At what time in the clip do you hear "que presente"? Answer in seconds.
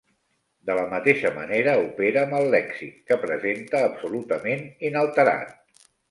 3.11-3.81